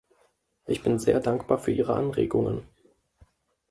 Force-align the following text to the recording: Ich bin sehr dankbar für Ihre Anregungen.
Ich 0.65 0.81
bin 0.81 0.97
sehr 0.97 1.19
dankbar 1.19 1.59
für 1.59 1.71
Ihre 1.71 1.93
Anregungen. 1.93 2.67